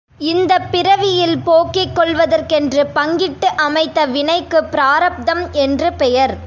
[0.21, 6.35] இந்தப் பிறவியில் போக்கிக் கொள்வதற்கென்று பங்கிட்டு அமைத்த வினைக்குப் பிராரப்தம் என்று பெயர்.